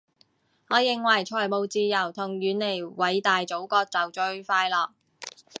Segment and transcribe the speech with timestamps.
[0.69, 4.89] 我認為財務自由同遠離偉大祖國就最快樂